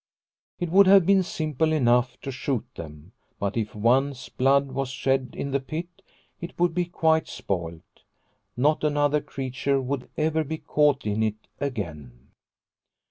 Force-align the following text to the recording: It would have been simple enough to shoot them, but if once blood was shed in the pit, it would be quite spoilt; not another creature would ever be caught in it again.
It 0.59 0.71
would 0.71 0.87
have 0.87 1.05
been 1.05 1.21
simple 1.21 1.71
enough 1.71 2.19
to 2.21 2.31
shoot 2.31 2.65
them, 2.73 3.11
but 3.37 3.55
if 3.55 3.75
once 3.75 4.29
blood 4.29 4.71
was 4.71 4.89
shed 4.89 5.35
in 5.37 5.51
the 5.51 5.59
pit, 5.59 5.89
it 6.39 6.57
would 6.57 6.73
be 6.73 6.85
quite 6.85 7.27
spoilt; 7.27 8.01
not 8.57 8.83
another 8.83 9.21
creature 9.21 9.79
would 9.79 10.09
ever 10.17 10.43
be 10.43 10.57
caught 10.57 11.05
in 11.05 11.21
it 11.21 11.45
again. 11.59 12.31